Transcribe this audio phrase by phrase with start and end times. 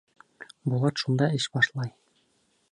[0.71, 1.95] Булат шунда эш башлай.